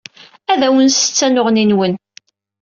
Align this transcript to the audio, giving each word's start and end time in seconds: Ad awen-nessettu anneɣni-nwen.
Ad 0.51 0.61
awen-nessettu 0.67 1.23
anneɣni-nwen. 1.27 1.93